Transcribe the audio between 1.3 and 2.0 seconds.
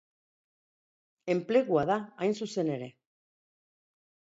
Enplegua da,